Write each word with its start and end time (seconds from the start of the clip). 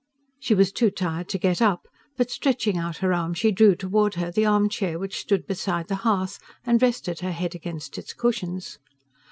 She 0.39 0.55
was 0.55 0.71
too 0.71 0.89
tired 0.89 1.29
to 1.29 1.37
get 1.37 1.61
up, 1.61 1.87
but 2.17 2.31
stretching 2.31 2.75
out 2.75 2.97
her 3.05 3.13
arm 3.13 3.35
she 3.35 3.51
drew 3.51 3.75
toward 3.75 4.15
her 4.15 4.31
the 4.31 4.47
arm 4.47 4.67
chair 4.67 4.97
which 4.97 5.19
stood 5.19 5.45
beside 5.45 5.89
the 5.89 5.95
hearth 6.01 6.39
and 6.65 6.81
rested 6.81 7.19
her 7.19 7.29
head 7.31 7.53
against 7.53 7.99
its 7.99 8.11
cushions. 8.11 8.79